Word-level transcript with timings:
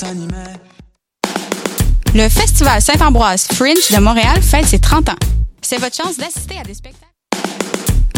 s'animait. 0.00 0.56
Le 2.14 2.28
Festival 2.28 2.80
Saint-Ambroise 2.80 3.46
Fringe 3.52 3.90
de 3.90 4.00
Montréal 4.00 4.40
fête 4.42 4.66
ses 4.66 4.78
30 4.78 5.10
ans. 5.10 5.18
C'est 5.62 5.78
votre 5.78 5.94
chance 5.94 6.16
d'assister 6.16 6.56
à 6.58 6.62
des 6.62 6.74
spectacles. 6.74 7.06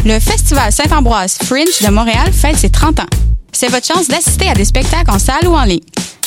Le 0.04 0.18
Festival 0.18 0.72
Saint-Ambroise 0.72 1.38
Fringe 1.44 1.82
de 1.82 1.90
Montréal 1.90 2.32
fête 2.32 2.56
ses 2.56 2.70
30 2.70 3.00
ans. 3.00 3.06
C'est 3.52 3.68
votre 3.68 3.86
chance 3.86 4.08
d'assister 4.08 4.48
à 4.48 4.54
des 4.54 4.64
spectacles 4.64 5.10
en 5.10 5.18
salle 5.18 5.46
ou 5.46 5.54
en 5.54 5.64
ligne. 5.64 5.80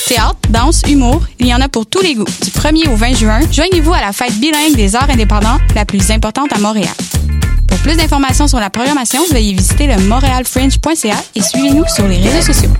Théâtre, 0.08 0.38
danse, 0.50 0.82
humour, 0.88 1.22
il 1.40 1.48
y 1.48 1.56
en 1.56 1.62
a 1.62 1.70
pour 1.70 1.88
tous 1.88 2.02
les 2.02 2.14
goûts. 2.16 2.26
Du 2.44 2.52
1er 2.52 2.90
au 2.90 2.96
20 2.96 3.14
juin, 3.16 3.40
joignez-vous 3.52 3.94
à 3.94 4.02
la 4.02 4.14
fête 4.14 4.38
bilingue 4.40 4.76
des 4.76 4.96
arts 4.96 5.10
indépendants, 5.10 5.58
la 5.74 5.86
plus 5.86 6.12
importante 6.12 6.54
à 6.54 6.60
Montréal. 6.60 6.94
Pour 7.68 7.80
plus 7.80 7.96
d'informations 7.96 8.48
sur 8.48 8.60
la 8.60 8.70
programmation, 8.70 9.22
veuillez 9.32 9.54
visiter 9.54 9.88
le 9.88 9.98
montrealfringe.ca 10.04 11.16
et 11.34 11.42
suivez-nous 11.42 11.86
sur 11.88 12.08
les 12.08 12.18
réseaux 12.18 12.54
sociaux. 12.54 12.72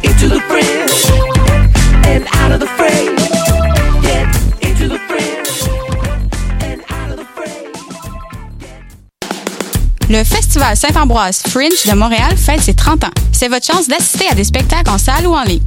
Le 10.08 10.24
Festival 10.24 10.78
Saint-Ambroise 10.78 11.42
Fringe 11.42 11.86
de 11.86 11.94
Montréal 11.94 12.38
fête 12.38 12.62
ses 12.62 12.74
30 12.74 13.04
ans. 13.06 13.12
C'est 13.34 13.50
votre 13.50 13.66
chance 13.66 13.88
d'assister 13.88 14.28
à 14.32 14.36
des 14.36 14.44
spectacles 14.44 14.90
en 14.90 14.98
salle 14.98 15.28
ou 15.28 15.34
en 15.34 15.44
ligne. 15.44 15.64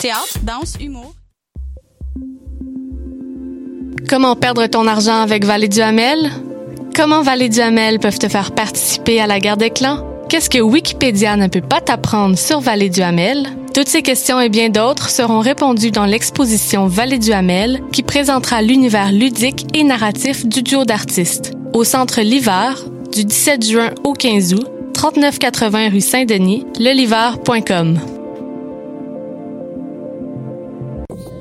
Théâtre, 0.00 0.38
danse, 0.42 0.74
humour. 0.80 1.14
Comment 4.08 4.34
perdre 4.34 4.66
ton 4.66 4.86
argent 4.86 5.20
avec 5.20 5.44
Vallée 5.44 5.68
du 5.68 5.80
Hamel? 5.80 6.32
Comment 6.96 7.22
Vallée 7.22 7.48
du 7.48 7.60
Hamel 7.60 7.98
peuvent 7.98 8.18
te 8.18 8.28
faire 8.28 8.52
participer 8.52 9.20
à 9.20 9.26
la 9.26 9.38
guerre 9.38 9.56
des 9.56 9.70
clans? 9.70 10.11
Qu'est-ce 10.32 10.48
que 10.48 10.60
Wikipédia 10.60 11.36
ne 11.36 11.46
peut 11.46 11.60
pas 11.60 11.82
t'apprendre 11.82 12.38
sur 12.38 12.60
Vallée 12.60 12.88
du 12.88 13.02
Hamel? 13.02 13.50
Toutes 13.74 13.90
ces 13.90 14.00
questions 14.00 14.40
et 14.40 14.48
bien 14.48 14.70
d'autres 14.70 15.10
seront 15.10 15.40
répondues 15.40 15.90
dans 15.90 16.06
l'exposition 16.06 16.86
Vallée 16.86 17.18
du 17.18 17.32
Hamel 17.32 17.82
qui 17.92 18.02
présentera 18.02 18.62
l'univers 18.62 19.12
ludique 19.12 19.66
et 19.74 19.84
narratif 19.84 20.46
du 20.46 20.62
duo 20.62 20.86
d'artistes. 20.86 21.52
Au 21.74 21.84
centre 21.84 22.22
L'Hiver, 22.22 22.82
du 23.12 23.26
17 23.26 23.66
juin 23.66 23.90
au 24.04 24.14
15 24.14 24.54
août, 24.54 24.66
3980 24.94 25.90
rue 25.90 26.00
Saint-Denis, 26.00 26.64
leliver.com. 26.78 28.00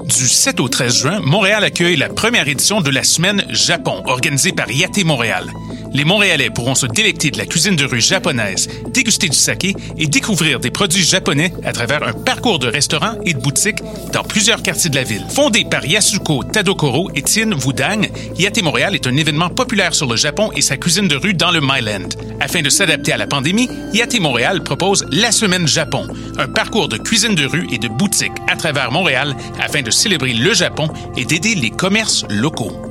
Du 0.03 0.27
7 0.27 0.59
au 0.59 0.67
13 0.67 0.93
juin, 0.93 1.19
Montréal 1.21 1.63
accueille 1.63 1.95
la 1.95 2.09
première 2.09 2.49
édition 2.49 2.81
de 2.81 2.89
la 2.89 3.05
Semaine 3.05 3.45
Japon, 3.51 4.01
organisée 4.03 4.51
par 4.51 4.69
Yaté 4.69 5.05
Montréal. 5.05 5.45
Les 5.93 6.05
Montréalais 6.05 6.49
pourront 6.49 6.75
se 6.75 6.85
délecter 6.85 7.31
de 7.31 7.37
la 7.37 7.45
cuisine 7.45 7.75
de 7.75 7.83
rue 7.83 7.99
japonaise, 7.99 8.69
déguster 8.93 9.27
du 9.27 9.35
saké 9.35 9.75
et 9.97 10.07
découvrir 10.07 10.59
des 10.59 10.71
produits 10.71 11.03
japonais 11.03 11.53
à 11.65 11.73
travers 11.73 12.03
un 12.03 12.13
parcours 12.13 12.59
de 12.59 12.67
restaurants 12.67 13.15
et 13.25 13.33
de 13.33 13.39
boutiques 13.39 13.83
dans 14.13 14.23
plusieurs 14.23 14.63
quartiers 14.63 14.89
de 14.89 14.95
la 14.95 15.03
ville. 15.03 15.25
Fondé 15.29 15.65
par 15.69 15.85
Yasuko 15.85 16.43
Tadokoro 16.43 17.11
et 17.13 17.21
Tien 17.21 17.51
Wudang, 17.51 18.09
Yaté 18.37 18.61
Montréal 18.61 18.95
est 18.95 19.05
un 19.05 19.17
événement 19.17 19.49
populaire 19.49 19.93
sur 19.93 20.07
le 20.07 20.15
Japon 20.15 20.51
et 20.55 20.61
sa 20.61 20.77
cuisine 20.77 21.09
de 21.09 21.15
rue 21.15 21.33
dans 21.33 21.51
le 21.51 21.59
Myland. 21.61 22.09
Afin 22.39 22.61
de 22.61 22.69
s'adapter 22.69 23.11
à 23.11 23.17
la 23.17 23.27
pandémie, 23.27 23.69
Yaté 23.93 24.19
Montréal 24.19 24.63
propose 24.63 25.05
la 25.11 25.31
Semaine 25.31 25.67
Japon, 25.67 26.07
un 26.37 26.47
parcours 26.47 26.87
de 26.87 26.97
cuisine 26.97 27.35
de 27.35 27.45
rue 27.45 27.67
et 27.71 27.77
de 27.77 27.89
boutiques 27.89 28.31
à 28.47 28.55
travers 28.55 28.91
Montréal 28.91 29.35
afin 29.59 29.81
de 29.81 29.91
célébrer 29.91 30.33
le 30.33 30.53
Japon 30.53 30.87
et 31.17 31.25
d'aider 31.25 31.55
les 31.55 31.69
commerces 31.69 32.25
locaux. 32.29 32.90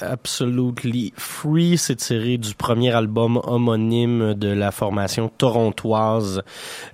Absolutely 0.00 1.12
Free, 1.16 1.78
c'est 1.78 1.96
tiré 1.96 2.38
du 2.38 2.54
premier 2.54 2.94
album 2.94 3.40
homonyme 3.44 4.34
de 4.34 4.48
la 4.48 4.70
formation 4.70 5.28
torontoise, 5.28 6.42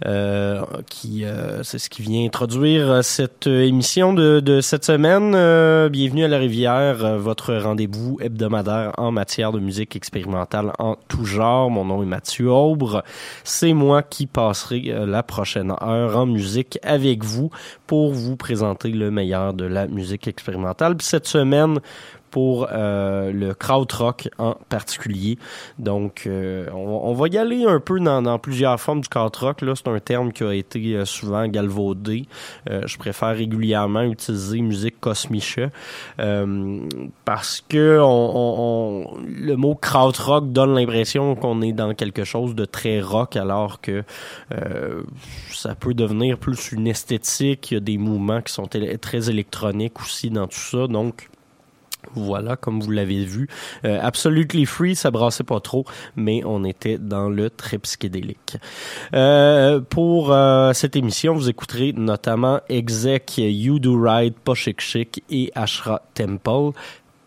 euh, 0.07 0.63
qui 0.89 1.25
euh, 1.25 1.63
c'est 1.63 1.79
ce 1.79 1.91
qui 1.91 2.03
vient 2.03 2.25
introduire 2.25 3.05
cette 3.05 3.47
émission 3.47 4.13
de, 4.13 4.41
de 4.41 4.61
cette 4.61 4.85
semaine. 4.85 5.35
Euh, 5.35 5.89
bienvenue 5.89 6.25
à 6.25 6.29
la 6.29 6.39
Rivière, 6.39 7.19
votre 7.19 7.55
rendez-vous 7.55 8.19
hebdomadaire 8.21 8.93
en 8.99 9.13
matière 9.13 9.53
de 9.53 9.61
musique 9.61 9.97
expérimentale 9.97 10.73
en 10.79 10.97
tout 11.09 11.25
genre. 11.25 11.71
Mon 11.71 11.85
nom 11.85 12.03
est 12.03 12.07
Mathieu 12.07 12.51
Aubre. 12.51 13.03
C'est 13.45 13.73
moi 13.73 14.03
qui 14.03 14.27
passerai 14.27 14.93
la 15.07 15.23
prochaine 15.23 15.73
heure 15.83 16.17
en 16.17 16.27
musique 16.27 16.79
avec 16.83 17.25
vous 17.25 17.51
pour 17.87 18.13
vous 18.13 18.37
présenter 18.37 18.91
le 18.91 19.11
meilleur 19.11 19.55
de 19.55 19.65
la 19.65 19.87
musique 19.87 20.29
expérimentale. 20.29 20.97
Cette 21.01 21.27
semaine, 21.27 21.79
pour 22.33 22.69
euh, 22.73 23.31
le 23.31 23.53
krautrock 23.53 24.29
en 24.39 24.57
particulier. 24.71 25.39
Donc, 25.79 26.25
euh, 26.27 26.67
on, 26.73 27.13
va 27.13 27.29
y 27.29 27.37
aller 27.37 27.65
un 27.67 27.79
peu 27.79 28.01
dans, 28.01 28.39
plusieurs 28.39 28.81
formes 28.81 29.03
du 29.03 29.09
krautrock. 29.09 29.61
Là, 29.61 29.75
c'est 29.77 29.89
un 29.89 30.01
terme 30.01 30.33
qui 30.33 30.43
a 30.43 30.55
été 30.55 30.95
euh, 30.95 31.05
souvent 31.05 31.47
galvaudé. 31.47 32.25
Euh, 32.71 32.83
je 32.87 32.97
préfère 32.97 33.37
régulièrement 33.37 34.03
utiliser 34.03 34.63
musique 34.63 34.99
cosmiche 34.99 35.59
euh, 36.21 36.81
parce 37.27 37.63
que 37.69 38.01
on, 38.01 38.33
on, 38.35 39.19
le 39.23 39.55
mot 39.57 39.75
krautrock 39.75 40.53
donne 40.53 40.75
l'impression 40.75 41.35
qu'on 41.37 41.61
est 41.61 41.73
dans 41.73 41.93
quelque 41.93 42.25
chose 42.25 42.55
de 42.55 42.65
très 42.65 43.03
rock, 43.03 43.37
alors 43.37 43.81
que 43.83 44.05
ça 45.51 45.75
peut 45.75 45.93
devenir 45.93 46.39
plus 46.39 46.73
une 46.73 46.87
esthétique. 46.87 47.73
Il 47.73 47.75
y 47.75 47.77
a 47.77 47.81
des 47.81 47.99
mouvements 47.99 48.41
qui 48.41 48.55
sont 48.55 48.69
très 49.01 49.29
électroniques 49.29 50.01
aussi 50.01 50.31
dans 50.31 50.47
tout 50.47 50.59
ça. 50.59 50.87
Donc, 50.87 51.29
voilà, 52.15 52.57
comme 52.57 52.81
vous 52.81 52.91
l'avez 52.91 53.25
vu. 53.25 53.49
Euh, 53.85 53.99
Absolutely 54.03 54.67
Free, 54.67 54.95
ça 54.95 55.11
brassait 55.11 55.45
pas 55.45 55.61
trop, 55.61 55.85
mais 56.17 56.43
on 56.45 56.65
était 56.65 56.99
dans 56.99 57.29
le 57.29 57.51
très 57.51 57.79
psychédélique. 57.79 58.57
Euh, 59.15 59.81
pour 59.81 60.33
euh, 60.33 60.73
cette 60.73 60.97
émission, 60.97 61.35
vous 61.35 61.49
écouterez 61.49 61.93
notamment 61.93 62.61
Exec, 62.69 63.39
You 63.39 63.79
Do 63.79 64.01
Right, 64.01 64.35
Poshik 64.39 64.81
Chic 64.81 65.25
et 65.31 65.51
Ashra 65.55 66.03
Temple 66.15 66.77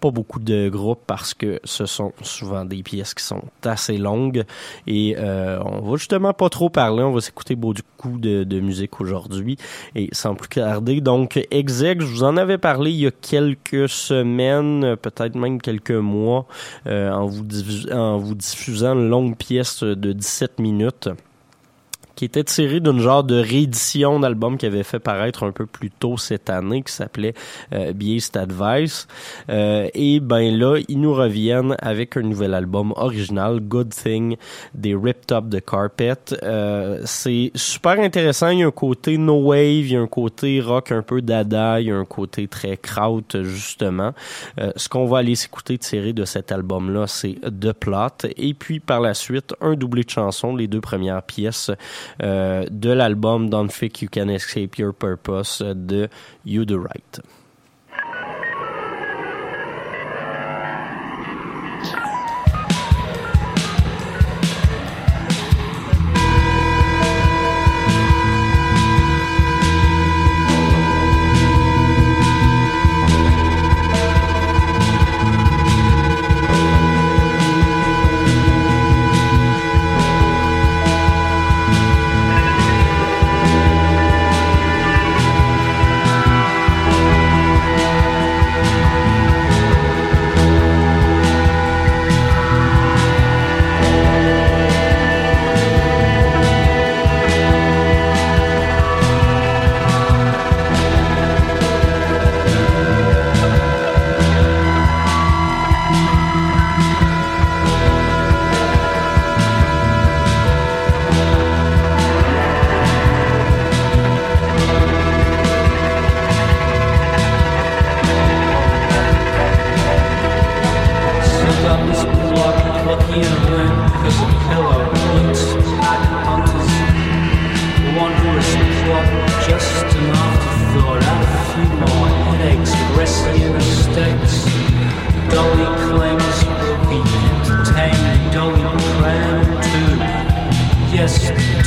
pas 0.06 0.12
beaucoup 0.12 0.40
de 0.40 0.70
groupes 0.70 1.02
parce 1.08 1.34
que 1.34 1.60
ce 1.64 1.88
sont 1.88 2.14
souvent 2.22 2.64
des 2.64 2.84
pièces 2.84 3.16
qui 3.16 3.24
sont 3.24 3.42
assez 3.64 3.98
longues. 3.98 4.44
Et 4.86 5.16
euh, 5.18 5.60
on 5.66 5.82
va 5.82 5.98
justement 5.98 6.32
pas 6.32 6.50
trop 6.50 6.70
parler, 6.70 7.02
on 7.02 7.12
va 7.12 7.22
s'écouter 7.22 7.56
beaucoup 7.56 8.20
de, 8.20 8.44
de 8.44 8.60
musique 8.60 9.02
aujourd'hui. 9.02 9.58
Et 9.96 10.10
sans 10.12 10.36
plus 10.36 10.50
tarder. 10.50 11.02
Donc 11.02 11.40
Exec, 11.50 12.02
je 12.02 12.06
vous 12.06 12.24
en 12.24 12.38
avais 12.38 12.60
parlé 12.60 12.92
il 12.92 13.00
y 13.00 13.08
a 13.08 13.12
quelques 13.12 13.90
semaines, 13.90 14.96
peut-être 14.98 15.36
même 15.36 15.60
quelques 15.60 15.90
mois, 15.90 16.46
euh, 16.86 17.12
en, 17.12 17.26
vous 17.26 17.44
en 17.92 18.18
vous 18.20 18.36
diffusant 18.36 18.94
une 18.94 19.10
longue 19.10 19.36
pièce 19.36 19.82
de 19.82 20.14
17 20.14 20.60
minutes 20.60 21.10
qui 22.16 22.26
était 22.26 22.44
tiré 22.44 22.80
d'une 22.80 23.00
genre 23.00 23.24
de 23.24 23.36
réédition 23.36 24.20
d'album 24.20 24.58
qu'il 24.58 24.70
avait 24.70 24.84
fait 24.84 25.00
paraître 25.00 25.44
un 25.44 25.52
peu 25.52 25.66
plus 25.66 25.92
tôt 25.92 26.18
cette 26.18 26.50
année, 26.50 26.82
qui 26.82 26.94
s'appelait 26.94 27.34
euh, 27.74 27.94
Beast 27.94 28.38
Advice. 28.38 29.08
Euh, 29.50 29.90
et 29.94 30.20
ben 30.20 30.58
là, 30.58 30.80
ils 30.88 31.00
nous 31.00 31.14
reviennent 31.14 31.76
avec 31.80 32.18
un 32.18 32.22
nouvel 32.22 32.54
album 32.54 32.94
original, 32.96 33.60
Good 33.60 33.90
Thing, 33.90 34.38
des 34.74 34.96
Ripped 34.96 35.32
Up 35.32 35.50
the 35.50 35.64
Carpet. 35.64 36.16
Euh, 36.44 37.02
c'est 37.06 37.52
super 37.56 38.00
intéressant. 38.00 38.50
Il 38.50 38.60
y 38.60 38.64
a 38.64 38.68
un 38.68 38.72
côté 38.72 39.18
no 39.18 39.42
wave, 39.42 39.86
il 39.86 39.92
y 39.92 39.96
a 39.96 40.02
un 40.02 40.08
côté 40.08 40.62
rock 40.62 40.92
un 40.92 41.02
peu 41.02 41.22
dada, 41.22 41.82
il 41.82 41.88
y 41.88 41.92
a 41.92 41.96
un 41.96 42.06
côté 42.06 42.48
très 42.48 42.78
kraut 42.78 43.22
justement. 43.34 44.14
Euh, 44.60 44.72
ce 44.76 44.90
qu'on 44.90 45.06
va 45.06 45.20
aller 45.20 45.36
s'écouter 45.36 45.78
tirer 45.78 46.14
de 46.14 46.26
cet 46.26 46.52
album-là, 46.52 47.08
c'est 47.08 47.36
The 47.42 47.74
Plot. 47.74 48.30
Et 48.38 48.54
puis 48.54 48.80
par 48.80 49.02
la 49.02 49.14
suite, 49.14 49.54
un 49.62 49.76
doublé 49.76 50.04
de 50.04 50.10
chansons, 50.10 50.56
les 50.56 50.68
deux 50.68 50.82
premières 50.82 51.24
pièces 51.24 51.72
de 52.20 52.90
l'album 52.90 53.50
Don't 53.50 53.70
Think 53.70 54.02
You 54.02 54.10
Can 54.12 54.30
Escape 54.30 54.78
Your 54.78 54.94
Purpose 54.94 55.64
de 55.64 56.10
You 56.46 56.66
Do 56.66 56.78
Right. 56.78 57.22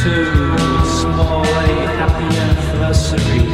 to 0.08 1.08
a 1.08 1.86
happy 1.98 2.36
anniversary. 2.38 3.47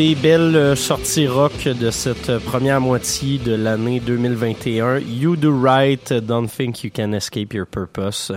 Des 0.00 0.14
belles 0.14 0.78
sorties 0.78 1.26
rock 1.26 1.64
de 1.64 1.90
cette 1.90 2.38
première 2.38 2.80
moitié 2.80 3.36
de 3.36 3.54
l'année 3.54 4.00
2021. 4.00 4.98
You 4.98 5.36
Do 5.36 5.60
Right, 5.60 6.10
Don't 6.10 6.48
Think 6.48 6.82
You 6.84 6.90
Can 6.94 7.12
Escape 7.12 7.52
Your 7.52 7.66
Purpose. 7.66 8.32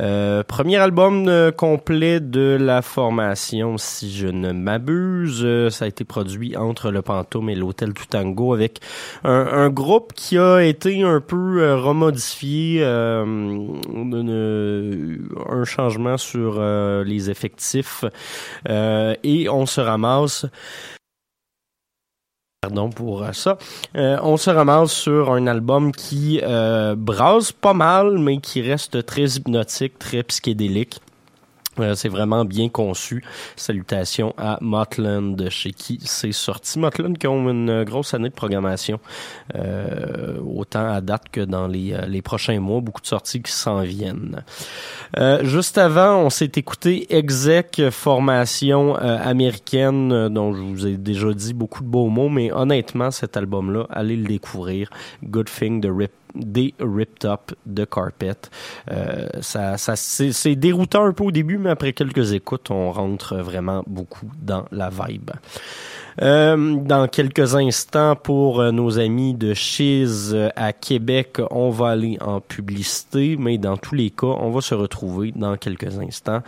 Euh, 0.00 0.42
premier 0.44 0.76
album 0.76 1.28
euh, 1.28 1.52
complet 1.52 2.20
de 2.20 2.56
la 2.58 2.80
formation, 2.80 3.76
si 3.76 4.16
je 4.16 4.28
ne 4.28 4.52
m'abuse. 4.52 5.42
Euh, 5.44 5.68
ça 5.68 5.84
a 5.84 5.88
été 5.88 6.04
produit 6.04 6.56
entre 6.56 6.90
le 6.90 7.02
Pantôme 7.02 7.50
et 7.50 7.54
l'Hôtel 7.54 7.92
Tutango 7.92 8.54
avec 8.54 8.80
un, 9.24 9.46
un, 9.52 9.68
groupe 9.68 10.14
qui 10.14 10.38
a 10.38 10.60
été 10.60 11.02
un 11.02 11.20
peu 11.20 11.60
euh, 11.60 11.76
remodifié, 11.76 12.78
euh, 12.82 13.66
un 15.50 15.64
changement 15.64 16.16
sur 16.16 16.62
les 17.04 17.28
effectifs 17.28 18.04
et 18.66 19.48
on 19.50 19.66
se 19.66 19.80
ramasse 19.80 20.46
Pardon 22.64 22.88
pour 22.88 23.26
ça. 23.34 23.58
Euh, 23.94 24.16
on 24.22 24.38
se 24.38 24.48
ramasse 24.48 24.90
sur 24.90 25.34
un 25.34 25.46
album 25.46 25.92
qui 25.92 26.40
euh, 26.42 26.94
brasse 26.96 27.52
pas 27.52 27.74
mal, 27.74 28.16
mais 28.16 28.38
qui 28.38 28.62
reste 28.62 29.04
très 29.04 29.36
hypnotique, 29.36 29.98
très 29.98 30.22
psychédélique. 30.22 30.98
Euh, 31.80 31.94
c'est 31.94 32.08
vraiment 32.08 32.44
bien 32.44 32.68
conçu. 32.68 33.24
Salutations 33.56 34.34
à 34.38 34.58
Motland, 34.60 35.48
chez 35.50 35.72
qui 35.72 36.00
c'est 36.04 36.32
sorti. 36.32 36.78
Motland 36.78 37.16
qui 37.18 37.26
ont 37.26 37.48
une 37.48 37.84
grosse 37.84 38.14
année 38.14 38.28
de 38.28 38.34
programmation, 38.34 39.00
euh, 39.54 40.38
autant 40.40 40.92
à 40.92 41.00
date 41.00 41.24
que 41.30 41.40
dans 41.40 41.66
les, 41.66 41.92
euh, 41.92 42.06
les 42.06 42.22
prochains 42.22 42.60
mois. 42.60 42.80
Beaucoup 42.80 43.00
de 43.00 43.06
sorties 43.06 43.42
qui 43.42 43.52
s'en 43.52 43.82
viennent. 43.82 44.42
Euh, 45.18 45.44
juste 45.44 45.78
avant, 45.78 46.18
on 46.18 46.30
s'est 46.30 46.52
écouté 46.56 47.14
Exec, 47.14 47.82
formation 47.90 48.94
américaine, 48.94 50.28
dont 50.28 50.54
je 50.54 50.62
vous 50.62 50.86
ai 50.86 50.96
déjà 50.96 51.32
dit 51.32 51.54
beaucoup 51.54 51.82
de 51.82 51.88
beaux 51.88 52.08
mots, 52.08 52.28
mais 52.28 52.52
honnêtement, 52.52 53.10
cet 53.10 53.36
album-là, 53.36 53.86
allez 53.90 54.16
le 54.16 54.26
découvrir. 54.26 54.90
Good 55.22 55.48
Thing 55.50 55.80
de 55.80 55.90
Rip 55.90 56.12
des 56.34 56.74
Ripped 56.80 57.24
Up 57.24 57.52
de 57.66 57.84
Carpet. 57.84 58.36
Euh, 58.90 59.28
ça, 59.40 59.78
ça 59.78 59.96
c'est 59.96 60.56
déroutant 60.56 61.04
un 61.04 61.12
peu 61.12 61.24
au 61.24 61.30
début, 61.30 61.58
mais 61.58 61.70
après 61.70 61.92
quelques 61.92 62.32
écoutes, 62.32 62.70
on 62.70 62.90
rentre 62.92 63.36
vraiment 63.36 63.82
beaucoup 63.86 64.30
dans 64.42 64.64
la 64.70 64.90
vibe. 64.90 65.30
Euh, 66.22 66.76
dans 66.76 67.08
quelques 67.08 67.54
instants, 67.54 68.16
pour 68.16 68.60
euh, 68.60 68.70
nos 68.70 68.98
amis 68.98 69.34
de 69.34 69.54
Chiz 69.54 70.32
euh, 70.32 70.48
à 70.54 70.72
Québec, 70.72 71.40
on 71.50 71.70
va 71.70 71.88
aller 71.88 72.18
en 72.20 72.40
publicité, 72.40 73.36
mais 73.38 73.58
dans 73.58 73.76
tous 73.76 73.94
les 73.94 74.10
cas, 74.10 74.26
on 74.26 74.50
va 74.50 74.60
se 74.60 74.74
retrouver 74.74 75.32
dans 75.34 75.56
quelques 75.56 75.98
instants 75.98 76.42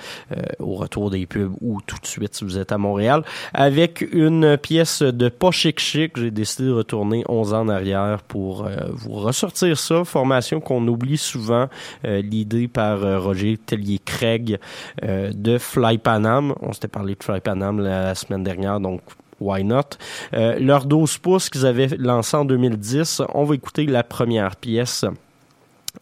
au 0.59 0.75
retour 0.75 1.11
des 1.11 1.27
pubs 1.27 1.53
ou 1.61 1.81
tout 1.81 1.97
de 2.01 2.07
suite 2.07 2.35
si 2.35 2.45
vous 2.45 2.59
êtes 2.59 2.73
à 2.73 2.79
Montréal 2.79 3.23
avec 3.55 4.07
une 4.13 4.57
pièce 4.57 5.03
de 5.03 5.29
pas 5.29 5.51
chic 5.51 5.81
chic. 5.81 6.17
J'ai 6.17 6.31
décidé 6.31 6.69
de 6.69 6.73
retourner 6.73 7.25
11 7.29 7.55
ans 7.55 7.61
en 7.61 7.69
arrière 7.69 8.23
pour 8.23 8.69
vous 8.93 9.13
ressortir 9.13 9.79
ça. 9.79 10.05
Formation 10.05 10.61
qu'on 10.61 10.87
oublie 10.89 11.19
souvent, 11.19 11.69
l'idée 12.05 12.69
par 12.69 13.23
Roger 13.23 13.59
Tellier-Craig 13.59 14.59
de 15.03 15.59
Fly 15.59 15.99
Panam. 15.99 16.55
On 16.61 16.73
s'était 16.73 16.89
parlé 16.89 17.15
de 17.15 17.23
Fly 17.23 17.41
Panam 17.41 17.81
la 17.81 18.15
semaine 18.15 18.45
dernière, 18.45 18.81
donc 18.81 19.01
Why 19.41 19.65
Not? 19.65 19.99
Euh, 20.35 20.59
leur 20.59 20.87
12 20.87 21.19
pouces 21.19 21.51
qu'ils 21.51 21.67
avaient 21.67 21.89
lancé 21.99 22.37
en 22.37 22.45
2010, 22.45 23.23
on 23.35 23.45
va 23.45 23.55
écouter 23.55 23.87
la 23.87 24.03
première 24.03 24.57
pièce. 24.57 25.05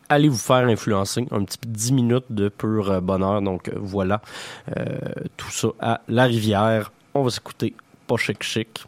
Allez 0.08 0.28
vous 0.28 0.38
faire 0.38 0.66
influencer, 0.66 1.26
un 1.30 1.44
petit 1.44 1.58
10 1.66 1.92
minutes 1.92 2.24
de 2.30 2.48
pur 2.48 2.90
euh, 2.90 3.00
bonheur? 3.00 3.42
Donc 3.42 3.68
euh, 3.68 3.72
voilà, 3.76 4.20
tout 5.36 5.50
ça 5.50 5.68
à 5.80 6.00
la 6.08 6.24
rivière. 6.24 6.92
On 7.14 7.22
va 7.22 7.30
s'écouter 7.30 7.74
pas 8.06 8.16
chic 8.16 8.42
chic. 8.42 8.84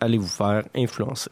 Allez 0.00 0.18
vous 0.18 0.26
faire 0.26 0.64
influencer? 0.76 1.30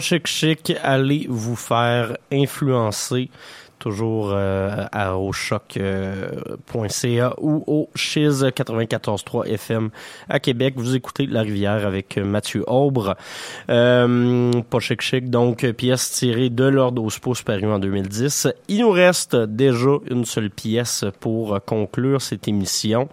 Chic 0.00 0.26
chic, 0.26 0.72
allez 0.82 1.26
vous 1.28 1.56
faire 1.56 2.16
influencer 2.32 3.30
toujours 3.80 4.30
euh, 4.32 4.86
à 4.92 5.16
au 5.16 5.32
choc.ca 5.32 7.34
ou 7.38 7.64
au 7.66 7.90
Chiz 7.96 8.44
94.3 8.44 9.48
FM 9.48 9.90
à 10.28 10.38
Québec. 10.38 10.74
Vous 10.76 10.94
écoutez 10.94 11.26
La 11.26 11.42
Rivière 11.42 11.84
avec 11.84 12.16
Mathieu 12.18 12.62
Aubre. 12.68 13.16
Euh, 13.68 14.52
pas 14.70 14.78
chic 14.78 15.00
chic, 15.00 15.30
donc 15.30 15.68
pièce 15.72 16.12
tirée 16.12 16.50
de 16.50 16.64
l'ordre 16.64 17.02
aux 17.02 17.10
pouces 17.20 17.42
paru 17.42 17.66
en 17.66 17.80
2010. 17.80 18.48
Il 18.68 18.80
nous 18.80 18.90
reste 18.90 19.34
déjà 19.34 19.90
une 20.08 20.24
seule 20.24 20.50
pièce 20.50 21.04
pour 21.18 21.58
conclure 21.64 22.20
cette 22.20 22.46
émission. 22.46 23.08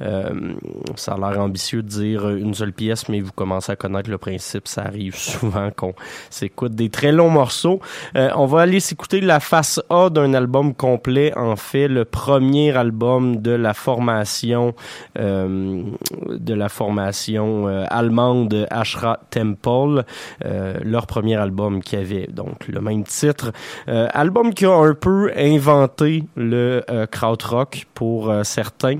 Euh, 0.00 0.54
ça 0.96 1.14
a 1.14 1.18
l'air 1.18 1.40
ambitieux 1.40 1.82
de 1.82 1.88
dire 1.88 2.28
une 2.30 2.54
seule 2.54 2.72
pièce, 2.72 3.08
mais 3.08 3.20
vous 3.20 3.32
commencez 3.32 3.72
à 3.72 3.76
connaître 3.76 4.10
le 4.10 4.18
principe. 4.18 4.68
Ça 4.68 4.82
arrive 4.82 5.16
souvent 5.16 5.70
qu'on 5.70 5.94
s'écoute 6.30 6.74
des 6.74 6.90
très 6.90 7.12
longs 7.12 7.30
morceaux. 7.30 7.80
Euh, 8.16 8.30
on 8.36 8.46
va 8.46 8.60
aller 8.60 8.80
s'écouter 8.80 9.20
la 9.20 9.40
face 9.40 9.80
A 9.90 10.10
d'un 10.12 10.34
album 10.34 10.74
complet, 10.74 11.36
en 11.36 11.56
fait, 11.56 11.88
le 11.88 12.04
premier 12.04 12.76
album 12.76 13.36
de 13.36 13.50
la 13.50 13.74
formation 13.74 14.74
euh, 15.18 15.82
de 16.28 16.54
la 16.54 16.68
formation 16.68 17.68
euh, 17.68 17.84
allemande 17.88 18.66
Ashra 18.70 19.20
Temple, 19.30 20.04
euh, 20.44 20.74
leur 20.82 21.06
premier 21.06 21.36
album 21.36 21.82
qui 21.82 21.96
avait 21.96 22.28
donc 22.28 22.68
le 22.68 22.80
même 22.80 23.04
titre, 23.04 23.52
euh, 23.88 24.08
album 24.12 24.54
qui 24.54 24.66
a 24.66 24.72
un 24.72 24.94
peu 24.94 25.32
inventé 25.36 26.24
le 26.36 26.82
krautrock 27.10 27.86
pour 27.94 28.32
certains 28.42 28.98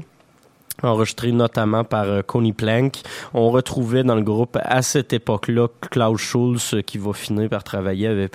enregistré 0.82 1.32
notamment 1.32 1.84
par 1.84 2.04
euh, 2.04 2.22
Connie 2.22 2.52
Plank. 2.52 3.00
On 3.34 3.50
retrouvait 3.50 4.04
dans 4.04 4.14
le 4.14 4.22
groupe 4.22 4.58
à 4.62 4.82
cette 4.82 5.12
époque-là 5.12 5.68
Klaus 5.90 6.20
Schulz 6.20 6.76
qui 6.86 6.98
va 6.98 7.12
finir 7.12 7.48
par 7.48 7.64
travailler 7.64 8.08
avec 8.08 8.34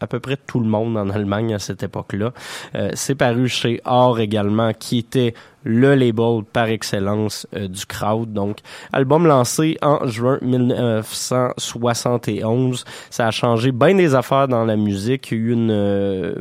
à 0.00 0.06
peu 0.06 0.20
près 0.20 0.36
tout 0.36 0.60
le 0.60 0.66
monde 0.66 0.96
en 0.96 1.10
Allemagne 1.10 1.54
à 1.54 1.58
cette 1.58 1.82
époque-là. 1.82 2.32
Euh, 2.74 2.90
c'est 2.94 3.14
paru 3.14 3.48
chez 3.48 3.80
Or 3.84 4.20
également, 4.20 4.72
qui 4.72 4.98
était 4.98 5.34
le 5.64 5.94
label 5.94 6.42
par 6.52 6.68
excellence 6.68 7.46
euh, 7.54 7.68
du 7.68 7.84
crowd. 7.86 8.32
Donc, 8.32 8.58
album 8.92 9.26
lancé 9.26 9.76
en 9.82 10.06
juin 10.06 10.38
1971. 10.42 12.84
Ça 13.10 13.26
a 13.26 13.30
changé 13.30 13.72
bien 13.72 13.94
des 13.94 14.14
affaires 14.14 14.48
dans 14.48 14.64
la 14.64 14.76
musique. 14.76 15.30
Il 15.30 15.38
y 15.38 15.40
a 15.40 15.44
eu 15.44 15.52
une... 15.52 15.70
euh, 15.70 16.34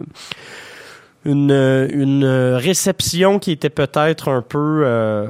une, 1.25 1.51
une 1.91 2.23
réception 2.55 3.39
qui 3.39 3.51
était 3.51 3.69
peut-être 3.69 4.29
un 4.29 4.41
peu 4.41 4.83
euh, 4.85 5.27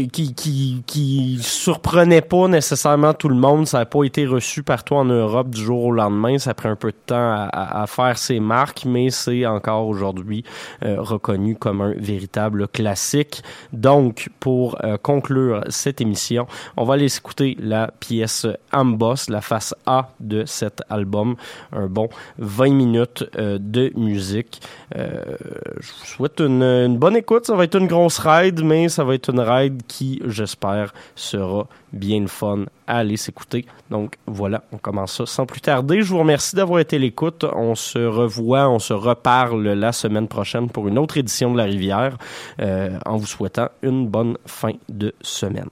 qui, 0.00 0.32
qui, 0.34 0.82
qui, 0.86 1.38
surprenait 1.42 2.22
pas 2.22 2.48
nécessairement 2.48 3.12
tout 3.12 3.28
le 3.28 3.34
monde. 3.34 3.66
Ça 3.66 3.78
n'a 3.80 3.86
pas 3.86 4.04
été 4.04 4.26
reçu 4.26 4.62
partout 4.62 4.94
en 4.94 5.04
Europe 5.04 5.50
du 5.50 5.60
jour 5.60 5.84
au 5.84 5.92
lendemain. 5.92 6.38
Ça 6.38 6.54
pris 6.54 6.68
un 6.68 6.76
peu 6.76 6.92
de 6.92 6.96
temps 7.06 7.48
à, 7.52 7.84
faire 7.86 8.16
ses 8.16 8.40
marques, 8.40 8.84
mais 8.86 9.10
c'est 9.10 9.44
encore 9.44 9.86
aujourd'hui 9.86 10.44
euh, 10.84 10.96
reconnu 11.00 11.56
comme 11.56 11.82
un 11.82 11.92
véritable 11.96 12.68
classique. 12.68 13.42
Donc, 13.72 14.30
pour 14.40 14.82
euh, 14.82 14.96
conclure 14.96 15.62
cette 15.68 16.00
émission, 16.00 16.46
on 16.76 16.84
va 16.84 16.94
aller 16.94 17.14
écouter 17.14 17.56
la 17.60 17.88
pièce 17.88 18.46
Amboss, 18.72 19.28
la 19.28 19.40
face 19.40 19.74
A 19.84 20.08
de 20.20 20.44
cet 20.46 20.82
album. 20.88 21.36
Un 21.72 21.86
bon 21.86 22.08
20 22.38 22.72
minutes 22.72 23.24
euh, 23.36 23.58
de 23.60 23.92
musique. 23.94 24.62
Je 24.94 25.92
vous 25.92 26.06
souhaite 26.06 26.40
une, 26.40 26.62
une 26.62 26.98
bonne 26.98 27.16
écoute. 27.16 27.46
Ça 27.46 27.54
va 27.54 27.64
être 27.64 27.76
une 27.76 27.86
grosse 27.86 28.18
ride, 28.18 28.62
mais 28.64 28.88
ça 28.88 29.04
va 29.04 29.14
être 29.14 29.30
une 29.30 29.40
ride 29.40 29.81
qui, 29.86 30.20
j'espère, 30.26 30.92
sera 31.14 31.66
bien 31.92 32.20
le 32.20 32.26
fun 32.26 32.64
à 32.86 32.98
aller 32.98 33.16
s'écouter. 33.16 33.66
Donc 33.90 34.16
voilà, 34.26 34.64
on 34.72 34.78
commence 34.78 35.16
ça 35.16 35.26
sans 35.26 35.46
plus 35.46 35.60
tarder. 35.60 36.02
Je 36.02 36.08
vous 36.08 36.18
remercie 36.18 36.56
d'avoir 36.56 36.80
été 36.80 36.98
l'écoute. 36.98 37.44
On 37.54 37.74
se 37.74 37.98
revoit, 37.98 38.68
on 38.68 38.78
se 38.78 38.92
reparle 38.92 39.62
la 39.68 39.92
semaine 39.92 40.28
prochaine 40.28 40.68
pour 40.68 40.88
une 40.88 40.98
autre 40.98 41.16
édition 41.16 41.52
de 41.52 41.58
La 41.58 41.64
Rivière 41.64 42.16
euh, 42.60 42.98
en 43.06 43.16
vous 43.16 43.26
souhaitant 43.26 43.68
une 43.82 44.08
bonne 44.08 44.36
fin 44.46 44.72
de 44.88 45.14
semaine. 45.20 45.68